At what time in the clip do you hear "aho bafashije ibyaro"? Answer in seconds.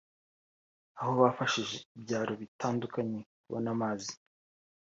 0.99-2.31